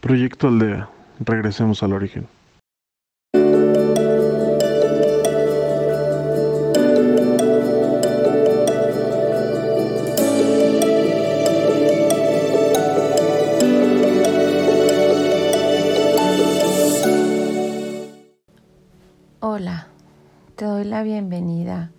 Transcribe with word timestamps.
Proyecto 0.00 0.46
Aldea. 0.46 0.88
Regresemos 1.18 1.82
al 1.82 1.92
origen. 1.92 2.28
Hola, 19.40 19.88
te 20.54 20.64
doy 20.64 20.84
la 20.84 21.02
bienvenida 21.02 21.90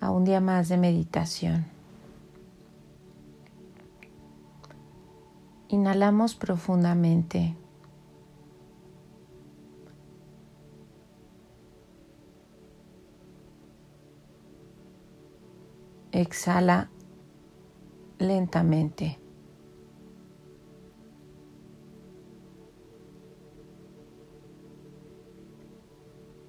a 0.00 0.10
un 0.10 0.24
día 0.24 0.40
más 0.40 0.70
de 0.70 0.78
meditación. 0.78 1.71
Inhalamos 5.72 6.34
profundamente. 6.34 7.56
Exhala 16.12 16.90
lentamente. 18.18 19.18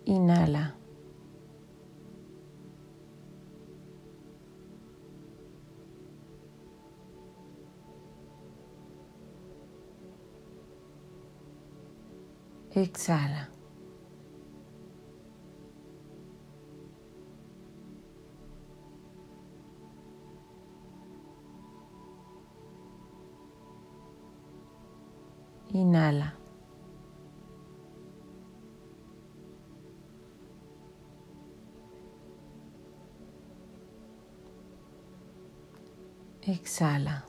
Inhala. 0.03 0.83
Exhala. 12.76 13.48
Inhala. 25.72 26.34
Exhala. 36.42 37.22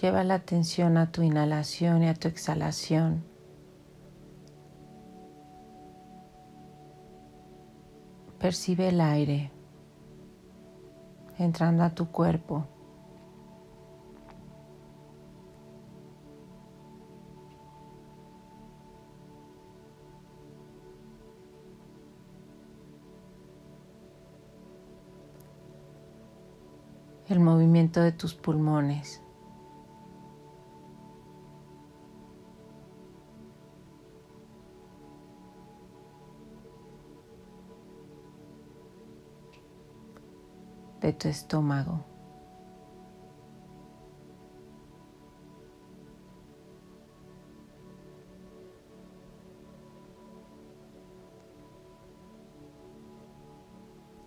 Lleva 0.00 0.24
la 0.24 0.34
atención 0.34 0.98
a 0.98 1.10
tu 1.10 1.22
inhalación 1.22 2.02
y 2.02 2.08
a 2.08 2.14
tu 2.14 2.28
exhalación. 2.28 3.24
Percibe 8.38 8.88
el 8.88 9.00
aire 9.00 9.50
entrando 11.38 11.82
a 11.82 11.94
tu 11.94 12.08
cuerpo. 12.08 12.66
El 27.28 27.40
movimiento 27.40 28.02
de 28.02 28.12
tus 28.12 28.34
pulmones. 28.34 29.22
De 41.06 41.12
tu 41.12 41.28
estómago. 41.28 42.04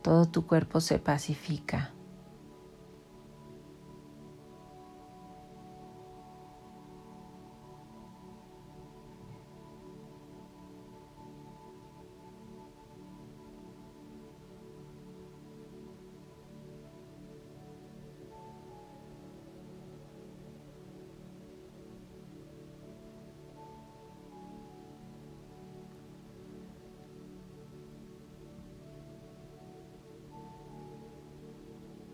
Todo 0.02 0.26
tu 0.28 0.48
cuerpo 0.48 0.80
se 0.80 1.00
pacifica. 1.00 1.92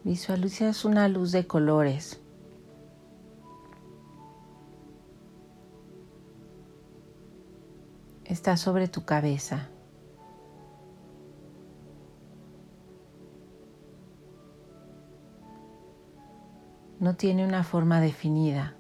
Visualizas 0.05 0.85
una 0.85 1.07
luz 1.07 1.31
de 1.31 1.47
colores. 1.47 2.21
Está 8.23 8.55
sobre 8.55 8.88
tu 8.88 9.03
cabeza. 9.03 9.71
No 16.99 17.15
tiene 17.15 17.44
una 17.44 17.63
forma 17.63 17.99
definida. 17.99 18.75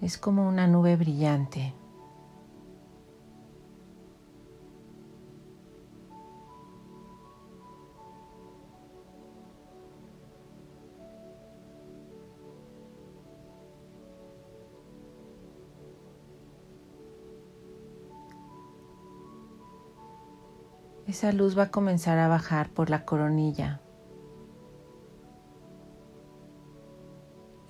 Es 0.00 0.18
como 0.18 0.48
una 0.48 0.66
nube 0.66 0.96
brillante. 0.96 1.72
Esa 21.06 21.32
luz 21.32 21.56
va 21.56 21.64
a 21.64 21.70
comenzar 21.70 22.18
a 22.18 22.28
bajar 22.28 22.68
por 22.70 22.90
la 22.90 23.04
coronilla, 23.04 23.80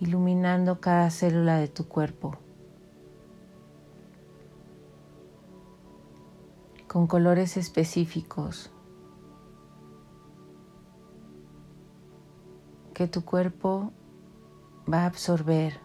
iluminando 0.01 0.81
cada 0.81 1.11
célula 1.11 1.57
de 1.57 1.69
tu 1.69 1.87
cuerpo 1.87 2.39
con 6.89 7.07
colores 7.07 7.59
específicos 7.59 8.71
que 12.94 13.06
tu 13.06 13.23
cuerpo 13.23 13.93
va 14.91 15.03
a 15.03 15.06
absorber 15.06 15.79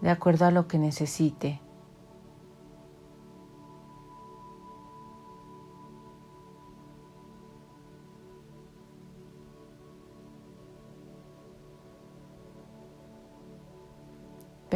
de 0.00 0.10
acuerdo 0.10 0.44
a 0.44 0.52
lo 0.52 0.68
que 0.68 0.78
necesite. 0.78 1.60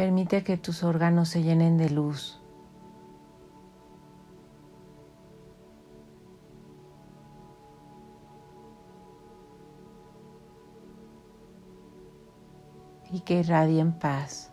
Permite 0.03 0.43
que 0.43 0.57
tus 0.57 0.83
órganos 0.83 1.29
se 1.29 1.43
llenen 1.43 1.77
de 1.77 1.89
luz. 1.89 2.41
y 13.09 13.21
que 13.21 13.39
irradien 13.39 13.97
paz. 13.97 14.51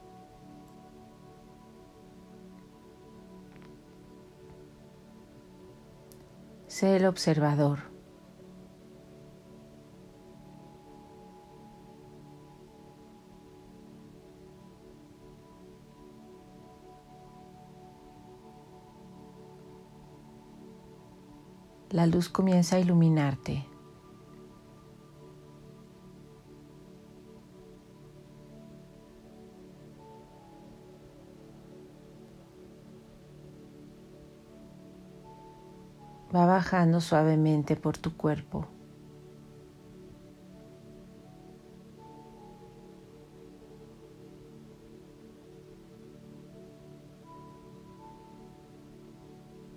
Sé 6.68 6.94
el 6.96 7.06
observador. 7.06 7.99
La 22.00 22.06
luz 22.06 22.30
comienza 22.30 22.76
a 22.76 22.78
iluminarte. 22.78 23.66
va 36.34 36.46
bajando 36.46 37.02
suavemente 37.02 37.76
por 37.76 37.98
tu 37.98 38.16
cuerpo. 38.16 38.66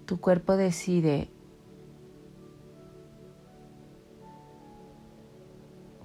Tu 0.05 0.21
cuerpo 0.21 0.55
decide 0.55 1.29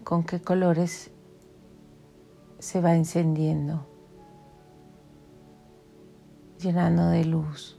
con 0.09 0.25
qué 0.25 0.41
colores 0.41 1.11
se 2.59 2.81
va 2.81 2.95
encendiendo, 2.95 3.87
llenando 6.59 7.09
de 7.09 7.27
luz. 7.27 7.75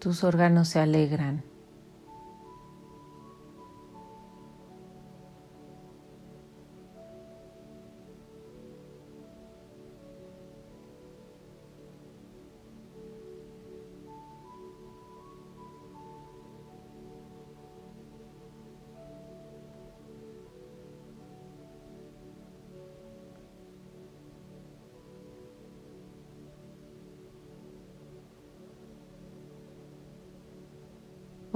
tus 0.00 0.24
órganos 0.24 0.68
se 0.68 0.80
alegran. 0.80 1.44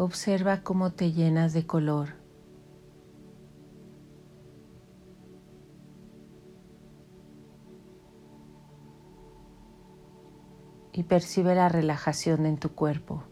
Observa 0.02 0.62
cómo 0.62 0.93
te 0.93 1.12
llenas 1.12 1.52
de 1.52 1.67
color. 1.67 2.14
Y 10.94 11.02
percibe 11.02 11.55
la 11.55 11.69
relajación 11.69 12.47
en 12.47 12.56
tu 12.56 12.70
cuerpo. 12.70 13.25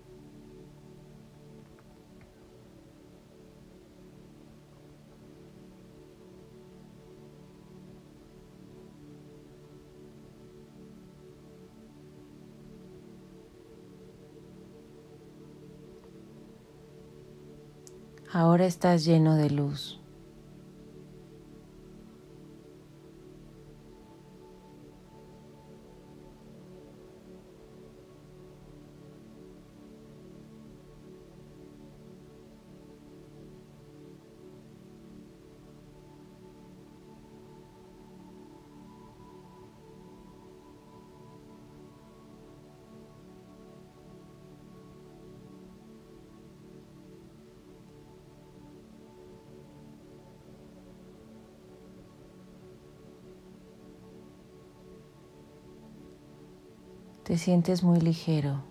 Ahora 18.30 18.66
estás 18.66 19.06
lleno 19.06 19.36
de 19.36 19.48
luz. 19.48 19.98
Te 57.28 57.36
sientes 57.36 57.82
muy 57.82 58.00
ligero. 58.00 58.62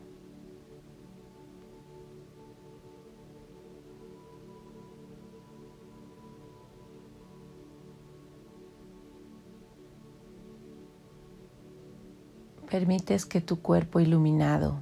Permites 12.68 13.28
que 13.28 13.42
tu 13.42 13.62
cuerpo 13.62 14.00
iluminado 14.00 14.80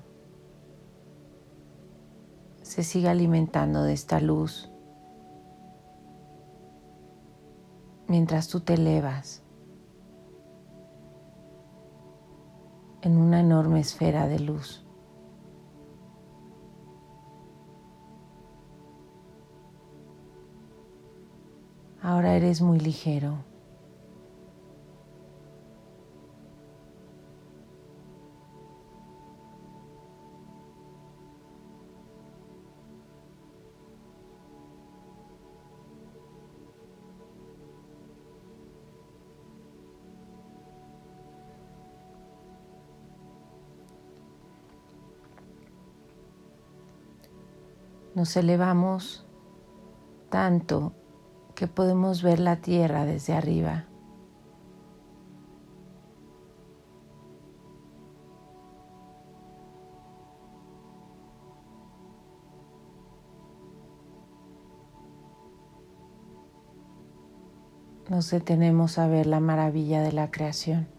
se 2.61 2.81
siga 2.83 3.11
alimentando 3.11 3.83
de 3.83 3.91
esta 3.91 4.21
luz 4.21 4.69
mientras 8.07 8.47
tú 8.47 8.61
te 8.61 8.75
elevas. 8.75 9.44
En 13.05 13.17
una 13.17 13.39
enorme 13.39 13.79
esfera 13.81 14.27
de 14.27 14.39
luz. 14.39 14.83
Ahora 22.01 22.35
eres 22.35 22.61
muy 22.61 22.79
ligero. 22.79 23.37
Nos 48.15 48.37
elevamos 48.37 49.27
tanto 50.29 50.93
que 51.53 51.67
podemos 51.67 52.23
ver 52.23 52.39
la 52.39 52.55
tierra 52.55 53.05
desde 53.05 53.33
arriba. 53.33 53.87
Nos 68.09 68.31
detenemos 68.31 68.97
a 68.97 69.07
ver 69.07 69.25
la 69.25 69.41
maravilla 69.41 70.01
de 70.01 70.13
la 70.13 70.31
creación. 70.31 70.94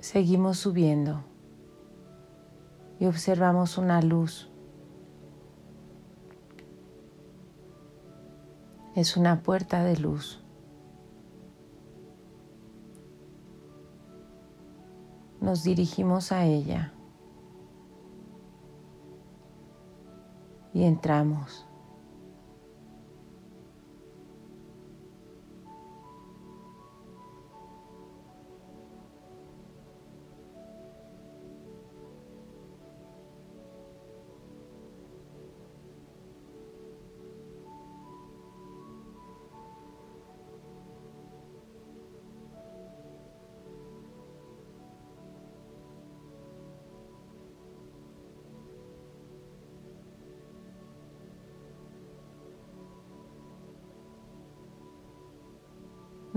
Seguimos 0.00 0.56
subiendo 0.56 1.24
y 2.98 3.04
observamos 3.04 3.76
una 3.76 4.00
luz. 4.00 4.50
Es 8.96 9.18
una 9.18 9.42
puerta 9.42 9.84
de 9.84 9.98
luz. 9.98 10.42
Nos 15.42 15.64
dirigimos 15.64 16.32
a 16.32 16.46
ella 16.46 16.94
y 20.72 20.84
entramos. 20.84 21.69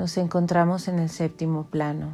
Nos 0.03 0.17
encontramos 0.17 0.89
en 0.89 0.99
el 0.99 1.07
séptimo 1.07 1.67
plano. 1.67 2.09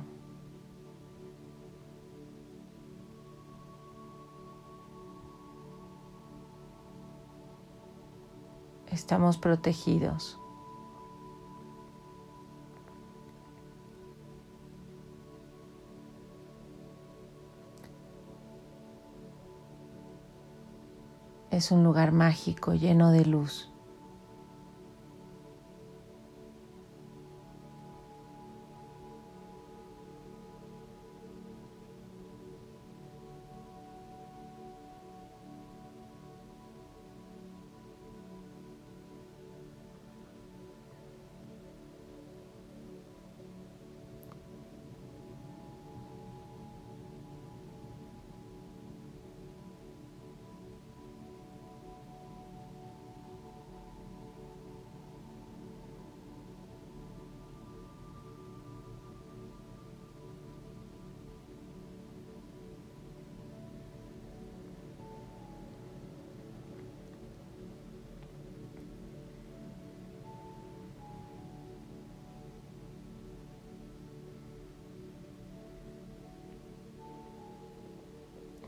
Estamos 8.92 9.40
protegidos. 9.40 10.40
Es 21.50 21.72
un 21.72 21.84
lugar 21.84 22.12
mágico 22.12 22.76
lleno 22.76 23.10
de 23.10 23.26
luz. 23.26 23.74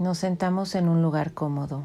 Nos 0.01 0.17
sentamos 0.17 0.73
en 0.73 0.89
un 0.89 1.03
lugar 1.03 1.35
cómodo. 1.35 1.83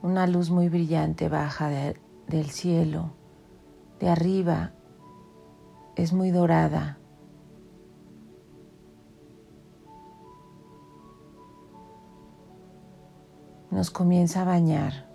Una 0.00 0.26
luz 0.26 0.48
muy 0.48 0.70
brillante 0.70 1.28
baja 1.28 1.68
de, 1.68 2.00
del 2.26 2.48
cielo, 2.48 3.10
de 4.00 4.08
arriba, 4.08 4.72
es 5.94 6.14
muy 6.14 6.30
dorada. 6.30 7.00
Nos 13.74 13.90
comienza 13.90 14.42
a 14.42 14.44
bañar. 14.44 15.13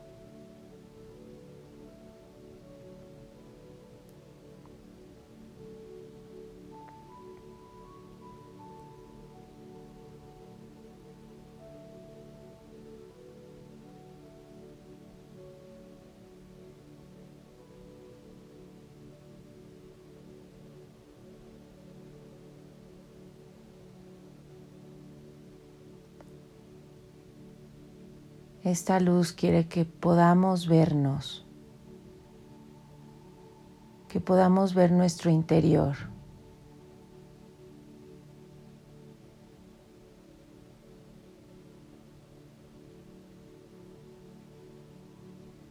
Esta 28.64 29.00
luz 29.00 29.32
quiere 29.32 29.68
que 29.68 29.86
podamos 29.86 30.68
vernos, 30.68 31.46
que 34.08 34.20
podamos 34.20 34.74
ver 34.74 34.92
nuestro 34.92 35.30
interior. 35.30 35.96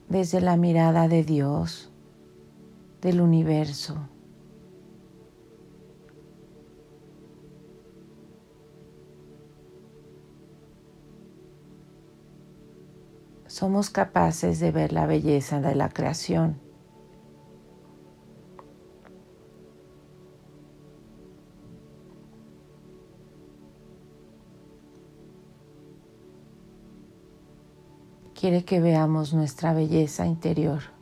desde 0.09 0.40
la 0.40 0.57
mirada 0.57 1.07
de 1.07 1.23
Dios, 1.23 1.90
del 3.00 3.21
universo. 3.21 4.09
Somos 13.58 13.90
capaces 13.90 14.60
de 14.60 14.70
ver 14.70 14.92
la 14.92 15.04
belleza 15.04 15.60
de 15.60 15.74
la 15.74 15.88
creación. 15.88 16.60
Quiere 28.32 28.64
que 28.64 28.78
veamos 28.78 29.34
nuestra 29.34 29.74
belleza 29.74 30.24
interior. 30.24 30.97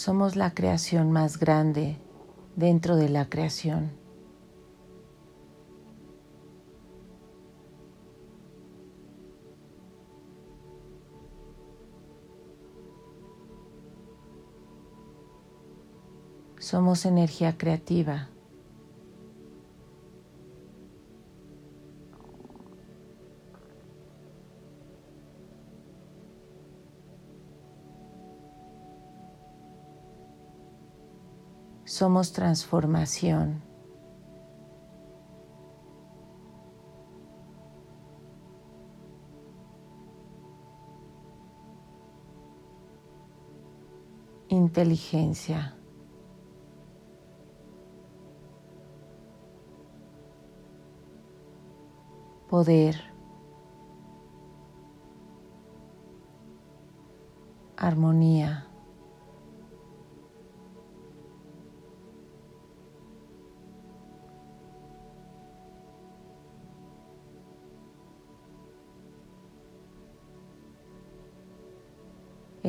Somos 0.00 0.34
la 0.34 0.54
creación 0.54 1.12
más 1.12 1.38
grande 1.38 1.98
dentro 2.56 2.96
de 2.96 3.10
la 3.10 3.28
creación. 3.28 3.90
Somos 16.58 17.04
energía 17.04 17.58
creativa. 17.58 18.30
Somos 32.00 32.32
transformación. 32.32 33.60
Inteligencia. 44.48 45.76
Poder. 52.48 52.96
Armonía. 57.76 58.69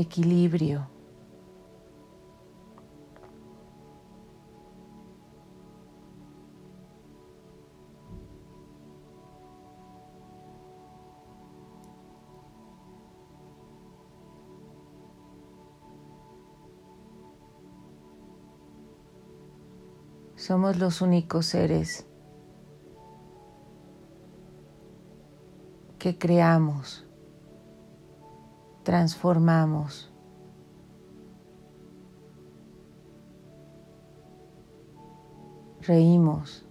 Equilibrio. 0.02 0.88
Somos 20.36 20.78
los 20.78 21.02
únicos 21.02 21.46
seres 21.46 22.08
que 26.00 26.18
creamos, 26.18 27.06
transformamos, 28.84 30.12
reímos, 35.82 36.66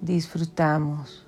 disfrutamos. 0.00 1.25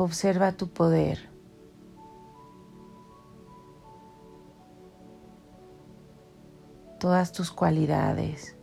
Observa 0.00 0.52
tu 0.52 0.70
poder. 0.70 1.28
Todas 6.98 7.32
tus 7.32 7.50
cualidades. 7.50 8.56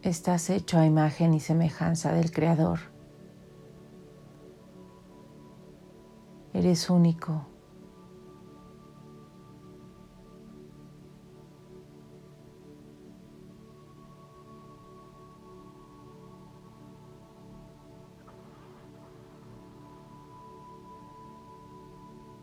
Estás 0.00 0.48
hecho 0.48 0.78
a 0.78 0.86
imagen 0.86 1.34
y 1.34 1.40
semejanza 1.40 2.14
del 2.14 2.30
Creador. 2.30 2.97
Eres 6.58 6.90
único. 6.90 7.46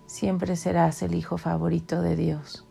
Siempre 0.06 0.56
serás 0.56 1.04
el 1.04 1.13
hijo 1.13 1.38
favorito 1.38 2.01
de 2.01 2.15
Dios. 2.15 2.65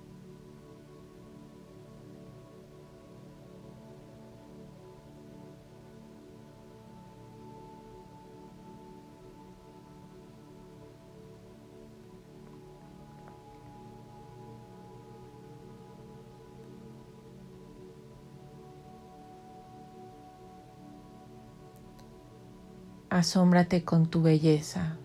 Asómbrate 23.14 23.85
con 23.85 24.07
tu 24.07 24.22
belleza. 24.22 24.96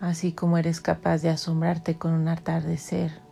Así 0.00 0.32
como 0.32 0.58
eres 0.58 0.80
capaz 0.80 1.22
de 1.22 1.28
asombrarte 1.28 1.96
con 1.96 2.12
un 2.14 2.26
atardecer. 2.26 3.25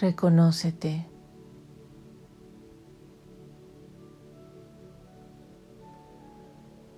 Reconócete. 0.00 1.06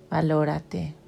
Valórate. 0.09 1.02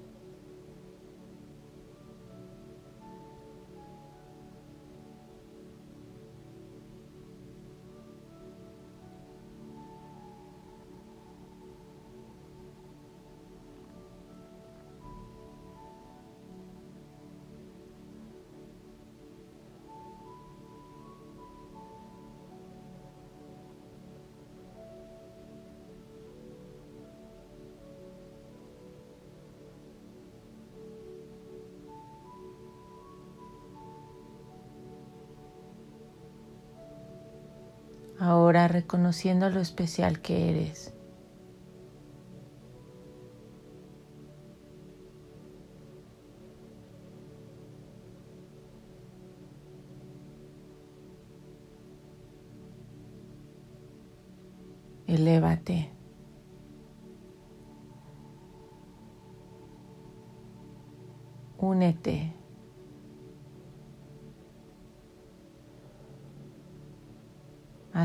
Ahora 38.26 38.68
reconociendo 38.68 39.50
lo 39.50 39.60
especial 39.60 40.22
que 40.22 40.48
eres. 40.48 40.93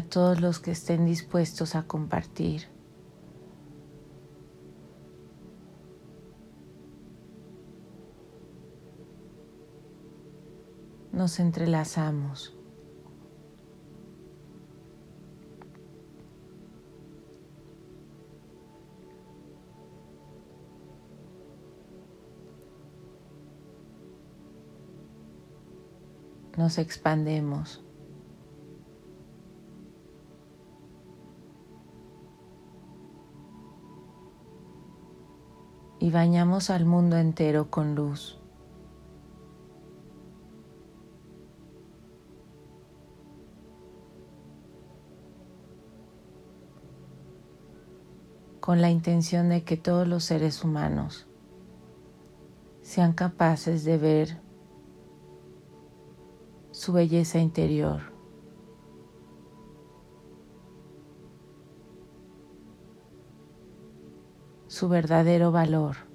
Todos 0.10 0.42
los 0.42 0.60
que 0.60 0.72
estén 0.72 1.06
dispuestos 1.06 1.76
a 1.76 1.84
compartir. 1.84 2.68
Nos 11.12 11.40
entrelazamos. 11.40 12.56
Nos 26.58 26.78
expandemos. 26.78 27.89
Y 36.00 36.12
bañamos 36.12 36.70
al 36.70 36.86
mundo 36.86 37.18
entero 37.18 37.70
con 37.70 37.96
luz. 37.96 38.36
con 48.60 48.82
la 48.82 48.92
intención 48.92 49.50
de 49.50 49.64
que 49.64 49.78
todos 49.78 50.08
los 50.08 50.24
seres 50.24 50.64
humanos 50.64 51.26
sean 52.84 53.14
capaces 53.14 53.84
de 53.84 53.98
ver 53.98 54.38
su 56.70 56.94
belleza 56.94 57.40
interior 57.40 58.09
su 64.80 64.88
verdadero 64.88 65.52
valor. 65.52 66.09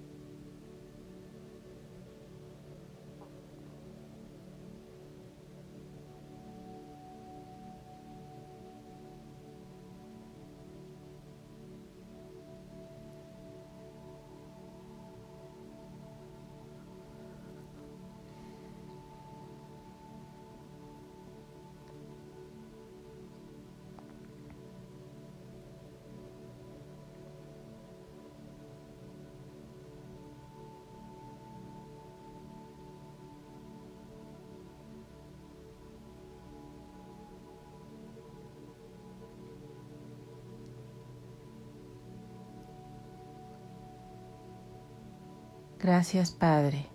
Gracias 45.85 46.31
Padre, 46.31 46.87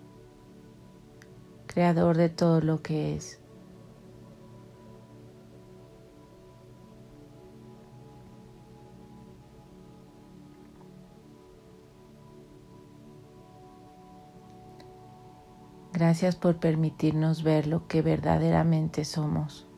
Creador 1.68 2.16
de 2.16 2.28
todo 2.28 2.60
lo 2.60 2.82
que 2.82 3.14
es. 3.14 3.40
Gracias 15.92 16.34
por 16.34 16.58
permitirnos 16.58 17.44
ver 17.44 17.68
lo 17.68 17.86
que 17.86 18.02
verdaderamente 18.02 19.04
somos. 19.04 19.69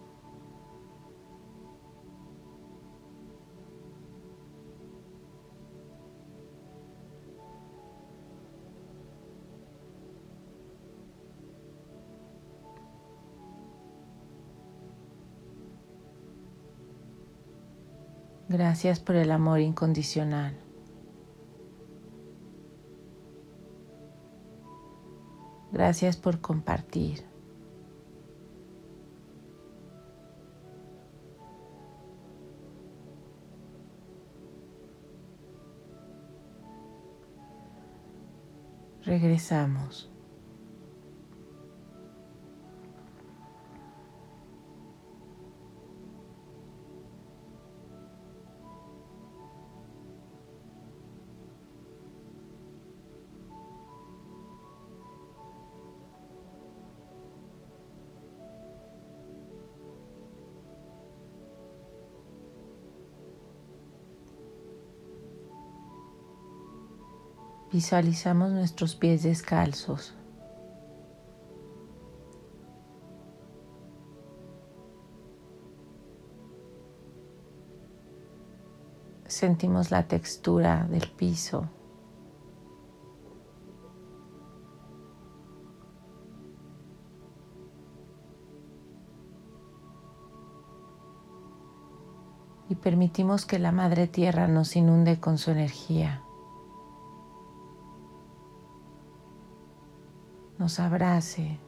Gracias 18.53 19.01
por 19.01 19.17
el 19.17 19.31
amor 19.31 19.61
incondicional. 19.61 20.55
Gracias 25.73 26.19
por 26.19 26.43
compartir. 26.43 27.25
Regresamos. 39.01 40.12
Visualizamos 67.72 68.50
nuestros 68.50 68.94
pies 68.94 69.22
descalzos. 69.22 70.14
Sentimos 79.26 79.90
la 79.90 80.06
textura 80.06 80.87
del 80.90 81.08
piso. 81.08 81.66
Y 92.68 92.74
permitimos 92.74 93.46
que 93.46 93.58
la 93.58 93.72
Madre 93.72 94.08
Tierra 94.08 94.46
nos 94.46 94.76
inunde 94.76 95.18
con 95.18 95.38
su 95.38 95.50
energía. 95.50 96.22
Nos 100.62 100.79
abrace. 100.79 101.59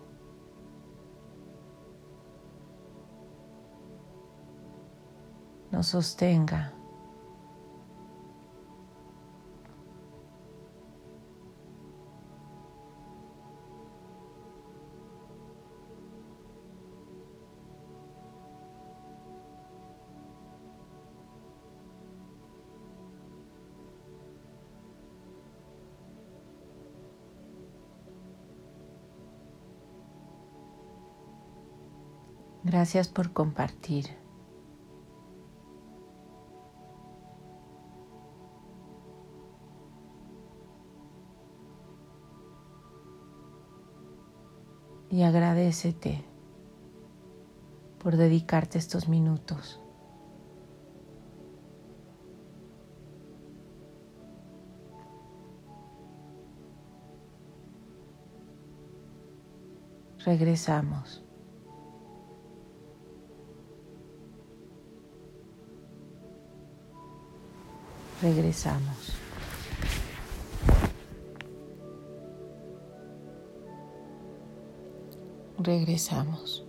nos 5.73 5.89
sostenga. 5.89 6.74
Gracias 32.85 33.09
por 33.09 33.33
compartir. 33.33 34.05
Y 45.09 45.23
agradecete 45.23 46.27
por 48.01 48.19
dedicarte 48.19 48.77
estos 48.77 49.09
minutos. 49.09 49.81
Regresamos. 60.27 61.24
Regresamos. 68.25 69.13
Regresamos. 75.59 76.65